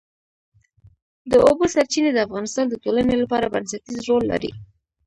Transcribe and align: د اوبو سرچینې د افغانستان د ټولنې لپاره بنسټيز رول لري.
د 1.31 1.33
اوبو 1.47 1.65
سرچینې 1.73 2.11
د 2.13 2.19
افغانستان 2.27 2.65
د 2.69 2.75
ټولنې 2.83 3.15
لپاره 3.21 3.51
بنسټيز 3.53 3.99
رول 4.09 4.23
لري. 4.31 4.51